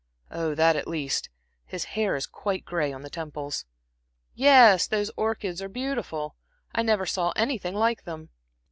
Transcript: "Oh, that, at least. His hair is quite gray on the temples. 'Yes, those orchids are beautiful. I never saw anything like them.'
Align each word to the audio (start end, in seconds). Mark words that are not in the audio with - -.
"Oh, 0.31 0.55
that, 0.55 0.75
at 0.75 0.87
least. 0.87 1.29
His 1.63 1.83
hair 1.93 2.15
is 2.15 2.25
quite 2.25 2.65
gray 2.65 2.91
on 2.91 3.03
the 3.03 3.09
temples. 3.11 3.65
'Yes, 4.33 4.87
those 4.87 5.11
orchids 5.15 5.61
are 5.61 5.69
beautiful. 5.69 6.35
I 6.73 6.81
never 6.81 7.05
saw 7.05 7.33
anything 7.35 7.75
like 7.75 8.03
them.' 8.03 8.29